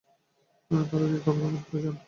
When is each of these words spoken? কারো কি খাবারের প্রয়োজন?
কারো 0.71 1.05
কি 1.11 1.17
খাবারের 1.23 1.63
প্রয়োজন? 1.67 1.95